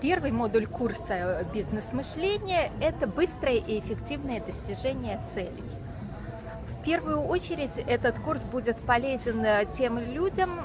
[0.00, 5.64] Первый модуль курса «Бизнес-мышление»– это быстрое и эффективное достижение целей.
[6.68, 9.44] В первую очередь этот курс будет полезен
[9.76, 10.60] тем людям,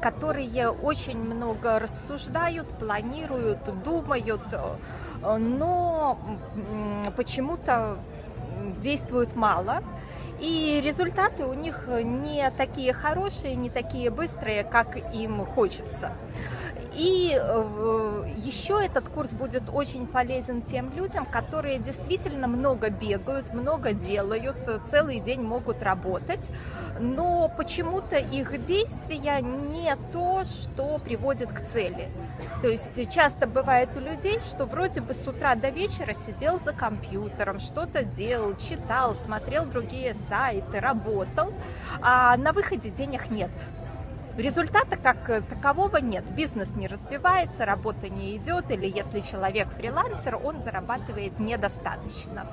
[0.00, 4.40] которые очень много рассуждают, планируют, думают,
[5.20, 6.18] но
[7.14, 7.98] почему-то
[8.80, 9.82] действуют мало,
[10.40, 16.12] и результаты у них не такие хорошие, не такие быстрые, как им хочется.
[16.94, 23.92] И э, еще этот курс будет очень полезен тем людям, которые действительно много бегают, много
[23.92, 26.48] делают, целый день могут работать,
[27.00, 32.08] но почему-то их действия не то, что приводит к цели.
[32.60, 36.72] То есть часто бывает у людей, что вроде бы с утра до вечера сидел за
[36.72, 41.52] компьютером, что-то делал, читал, смотрел другие сайты, работал,
[42.02, 43.50] а на выходе денег нет.
[44.36, 46.24] Результата как такового нет.
[46.34, 52.46] Бизнес не развивается, работа не идет, или если человек фрилансер, он зарабатывает недостаточно.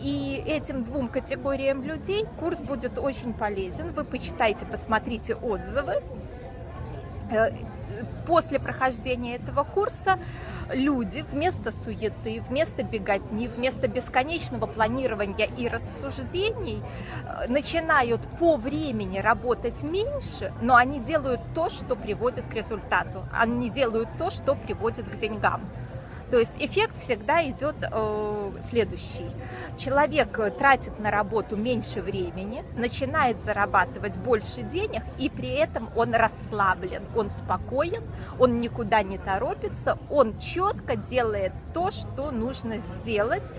[0.00, 3.92] И этим двум категориям людей курс будет очень полезен.
[3.92, 6.02] Вы почитайте, посмотрите отзывы.
[7.30, 7.50] Э,
[8.26, 10.18] после прохождения этого курса
[10.72, 16.82] люди вместо суеты, вместо беготни, вместо бесконечного планирования и рассуждений
[17.26, 23.24] э, начинают по времени работать меньше, но они делают то, что приводит к результату.
[23.32, 25.62] Они делают то, что приводит к деньгам.
[26.30, 29.30] То есть эффект всегда идет э, следующий.
[29.78, 37.02] Человек тратит на работу меньше времени, начинает зарабатывать больше денег, и при этом он расслаблен,
[37.16, 38.02] он спокоен,
[38.38, 43.52] он никуда не торопится, он четко делает то, что нужно сделать,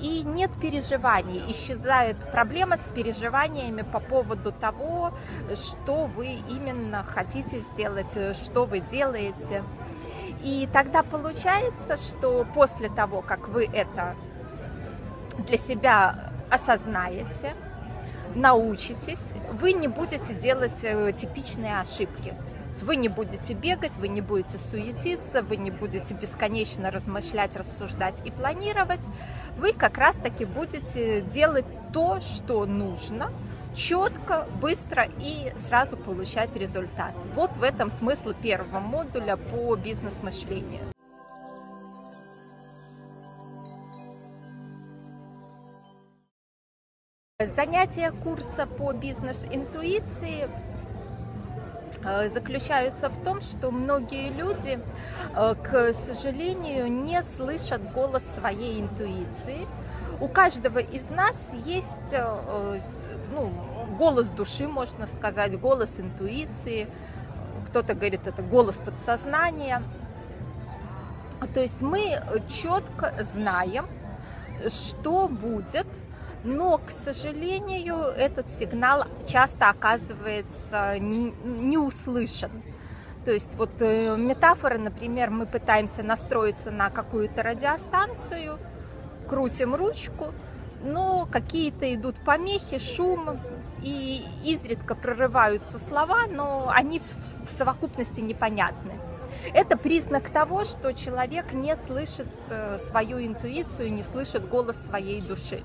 [0.00, 5.12] и нет переживаний, исчезает проблема с переживаниями по поводу того,
[5.54, 9.62] что вы именно хотите сделать, что вы делаете.
[10.42, 14.14] И тогда получается, что после того, как вы это
[15.46, 17.54] для себя осознаете,
[18.34, 22.34] научитесь, вы не будете делать э, типичные ошибки.
[22.80, 28.30] Вы не будете бегать, вы не будете суетиться, вы не будете бесконечно размышлять, рассуждать и
[28.30, 29.04] планировать.
[29.56, 33.32] Вы как раз-таки будете делать то, что нужно,
[33.78, 37.14] четко, быстро и сразу получать результат.
[37.34, 40.80] Вот в этом смысл первого модуля по бизнес-мышлению.
[47.40, 50.50] Занятия курса по бизнес-интуиции
[52.02, 54.80] э, заключаются в том, что многие люди,
[55.36, 59.68] э, к сожалению, не слышат голос своей интуиции.
[60.20, 62.80] У каждого из нас есть э,
[63.32, 63.52] ну,
[63.98, 66.88] голос души, можно сказать, голос интуиции,
[67.68, 69.82] кто-то говорит, это голос подсознания.
[71.54, 73.86] То есть мы четко знаем,
[74.68, 75.86] что будет,
[76.44, 82.50] но, к сожалению, этот сигнал часто оказывается не услышан.
[83.24, 88.58] То есть вот э, метафора, например, мы пытаемся настроиться на какую-то радиостанцию,
[89.28, 90.32] крутим ручку,
[90.82, 93.38] но какие-то идут помехи, шум,
[93.82, 98.92] и изредка прорываются слова, но они в совокупности непонятны.
[99.54, 105.62] Это признак того, что человек не слышит э, свою интуицию, не слышит голос своей души.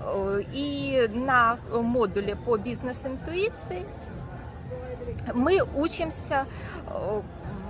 [0.00, 3.86] Э, и на модуле по бизнес-интуиции
[5.34, 6.46] мы учимся,
[6.86, 7.22] э,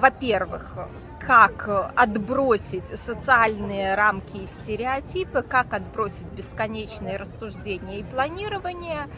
[0.03, 0.89] во-первых,
[1.21, 9.09] как отбросить социальные рамки и стереотипы, как отбросить бесконечные рассуждения и планирование,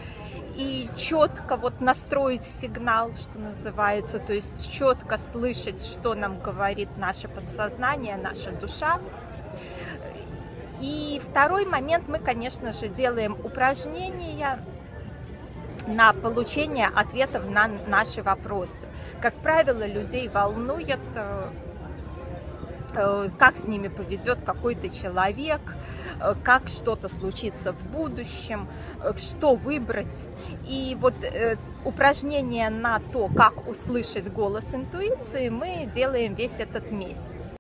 [0.57, 7.29] и четко вот настроить сигнал, что называется, то есть четко слышать, что нам говорит наше
[7.29, 9.01] подсознание, наша душа.
[10.83, 14.59] И второй момент, мы, конечно же, делаем упражнения
[15.87, 18.87] на получение ответов на наши вопросы.
[19.21, 21.51] Как правило, людей волнует э,
[22.97, 25.61] Э, как с ними поведет какой-то человек,
[26.21, 28.69] э, как что-то случится в будущем,
[29.17, 30.27] что выбрать.
[30.67, 31.15] И вот
[31.85, 37.57] упражнение на то, как услышать голос интуиции, мы делаем весь этот месяц.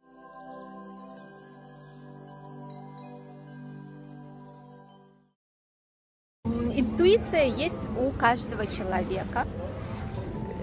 [7.14, 9.46] Интуиция есть у каждого человека.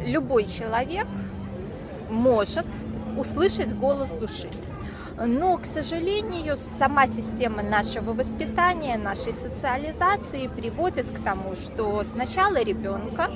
[0.06, 1.08] Любой человек
[2.10, 2.66] может
[3.18, 4.50] услышать голос души.
[5.18, 13.32] Но, к сожалению, сама система нашего воспитания, нашей социализации приводит к тому, что сначала ребенка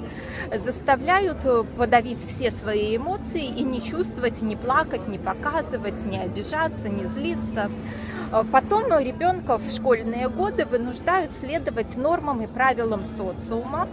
[0.53, 1.45] заставляют
[1.77, 7.69] подавить все свои эмоции и не чувствовать, не плакать, не показывать, не обижаться, не злиться.
[8.51, 13.87] Потом ребенка в школьные годы вынуждают следовать нормам и правилам социума.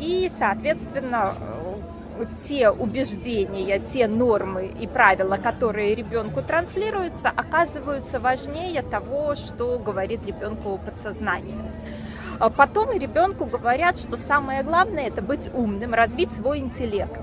[0.00, 1.32] И, соответственно,
[2.44, 10.80] те убеждения, те нормы и правила, которые ребенку транслируются, оказываются важнее того, что говорит ребенку
[10.84, 11.70] подсознание.
[12.40, 17.20] А потом ребенку говорят, что самое главное это быть умным, развить свой интеллект.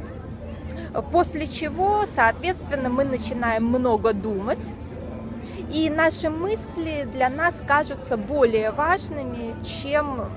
[1.11, 4.73] После чего, соответственно, мы начинаем много думать,
[5.71, 10.29] и наши мысли для нас кажутся более важными, чем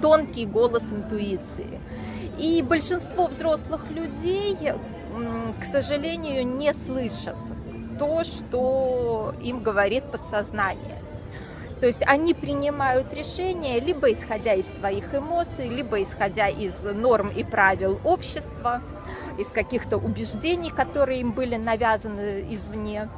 [0.00, 1.80] тонкий голос интуиции.
[2.38, 4.56] И большинство взрослых людей,
[5.60, 7.36] к сожалению, не слышат
[7.98, 10.98] то, что им говорит подсознание.
[11.80, 17.44] То есть они принимают решения либо исходя из своих эмоций, либо исходя из норм и
[17.44, 18.82] правил общества,
[19.38, 23.08] из каких-то убеждений, которые им были навязаны извне,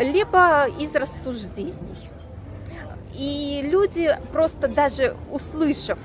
[0.00, 1.74] либо из рассуждений.
[3.14, 5.98] И люди просто даже услышав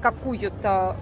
[0.00, 0.96] какую-то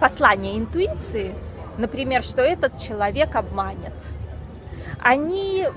[0.00, 1.34] послание интуиции,
[1.78, 3.94] например, что этот человек обманет,
[5.00, 5.68] они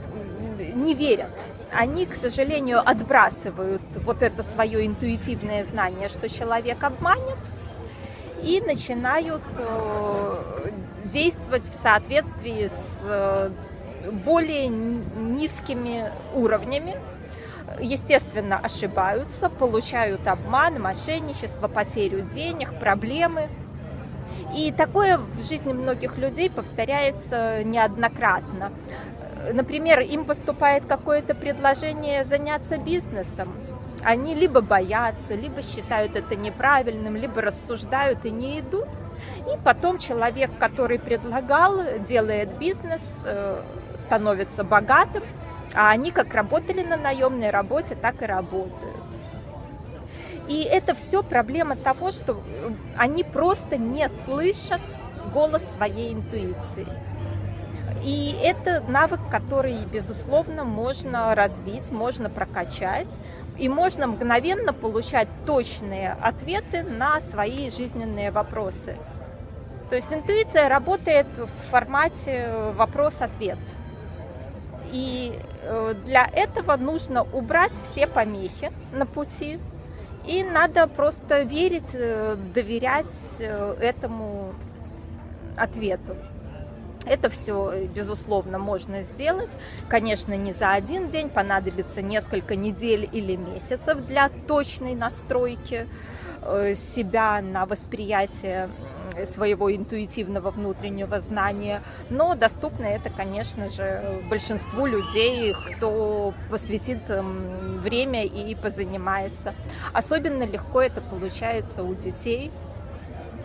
[0.74, 1.32] не верят.
[1.74, 7.38] Они, к сожалению, отбрасывают вот это свое интуитивное знание, что человек обманет,
[8.44, 10.70] и начинают э,
[11.06, 13.50] действовать в соответствии с э,
[14.26, 17.00] более низкими уровнями,
[17.80, 23.50] естественно, ошибаются, получают обман, мошенничество, потерю денег, проблемы–
[24.56, 28.72] и такое в жизни многих людей повторяется неоднократно.
[29.54, 33.54] Например, им поступает какое-то предложение заняться бизнесом,
[34.08, 38.88] они либо боятся, либо считают это неправильным, либо рассуждают и не идут.
[39.54, 43.62] И потом человек, который предлагал, делает бизнес, э,
[43.98, 45.24] становится богатым,
[45.74, 48.96] а они как работали на наемной работе, так и работают.
[50.48, 54.80] И это все проблема того, что э, они просто не слышат
[55.34, 56.88] голос своей интуиции.
[58.06, 63.10] И это навык, который, безусловно, можно развить, можно прокачать,
[63.58, 68.96] и можно мгновенно получать точные ответы на свои жизненные вопросы.
[69.90, 73.60] То есть интуиция работает в формате вопрос-ответ.
[74.92, 79.60] И э, для этого нужно убрать все помехи на пути,
[80.26, 84.54] и надо просто верить, э, доверять э, этому
[85.56, 86.16] ответу.
[87.10, 89.52] Это все, безусловно, можно сделать.
[89.88, 95.88] Конечно, не за один день, понадобится несколько недель или месяцев для точной настройки
[96.42, 98.70] э, себя на восприятие
[99.26, 108.26] своего интуитивного внутреннего знания, но доступно это, конечно же, большинству людей, кто посвятит эм, время
[108.26, 109.54] и позанимается.
[109.94, 112.52] Особенно легко это получается у детей,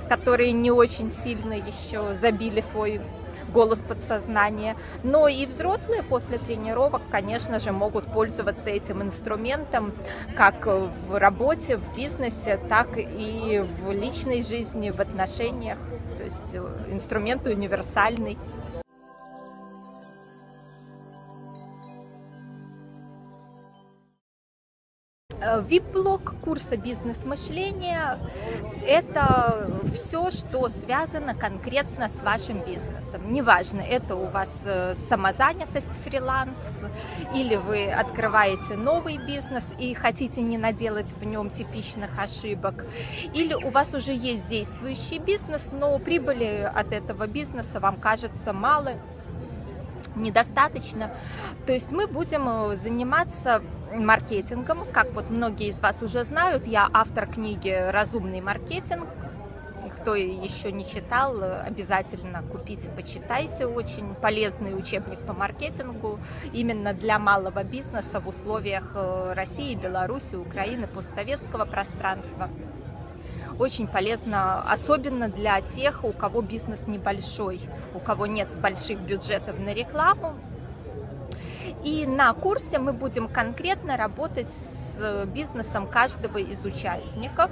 [0.08, 3.00] которые не очень сильно еще забили свой
[3.52, 4.76] голос подсознания.
[5.02, 9.92] Но и взрослые после тренировок, конечно же, могут пользоваться этим инструментом
[10.36, 15.78] как в работе, в бизнесе, так и в личной жизни, в отношениях.
[16.18, 18.38] То есть э, инструмент универсальный.
[25.42, 25.62] Э,
[26.44, 28.18] курса бизнес-мышления–
[28.86, 33.32] это все, что связано конкретно с вашим бизнесом.
[33.32, 36.58] Неважно, это у вас э, самозанятость, фриланс,
[37.34, 42.84] или вы открываете новый бизнес и хотите не наделать в нем типичных ошибок,
[43.34, 48.94] или у вас уже есть действующий бизнес, но прибыли от этого бизнеса вам кажется мало,
[50.16, 51.14] недостаточно.
[51.66, 53.62] То есть мы будем э, заниматься
[53.94, 54.78] маркетингом.
[54.92, 59.06] Как вот многие из вас уже знают, я автор книги «Разумный маркетинг».
[60.00, 63.66] Кто еще не читал, обязательно купите, почитайте.
[63.66, 66.18] Очень полезный учебник по маркетингу
[66.52, 72.48] именно для малого бизнеса в условиях э, России, Беларуси, Украины, постсоветского пространства
[73.62, 77.60] очень полезно, особенно для тех, у кого бизнес небольшой,
[77.94, 80.34] у кого нет больших бюджетов на рекламу.
[81.84, 87.50] И на курсе мы будем конкретно работать с бизнесом каждого из участников.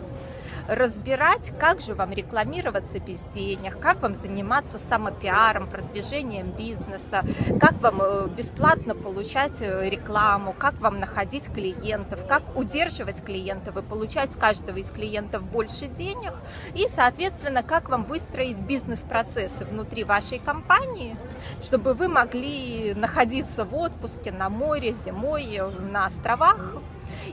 [0.69, 7.25] Разбирать, как же вам рекламироваться без денег, как вам заниматься самопиаром, продвижением бизнеса,
[7.61, 13.83] как вам э, бесплатно получать э, рекламу, как вам находить клиентов, как удерживать клиентов и
[13.83, 16.33] получать с каждого из клиентов больше денег,
[16.75, 21.17] и, соответственно, как вам выстроить бизнес-процессы внутри вашей компании,
[21.62, 25.61] чтобы вы могли находиться в отпуске, на море, зимой,
[25.93, 26.76] на островах,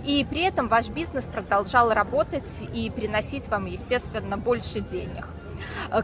[0.05, 5.27] и при этом ваш бизнес продолжал работать и приносить вам, естественно, больше денег.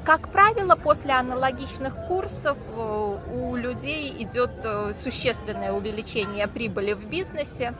[0.03, 7.73] Как правило, после аналогичных курсов э, у людей идет э, существенное увеличение прибыли в бизнесе.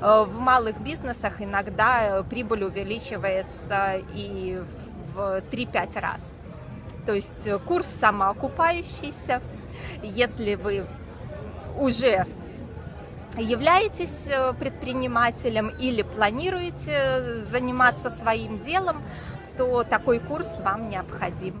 [0.00, 4.62] Э, в малых бизнесах иногда прибыль увеличивается и
[5.14, 6.36] в 3-5 раз.
[7.06, 9.42] То есть курс самоокупающийся.
[10.02, 10.84] Если вы
[11.78, 12.26] уже
[13.42, 19.02] являетесь э, предпринимателем или планируете заниматься своим делом,
[19.56, 21.54] то такой курс вам необходим.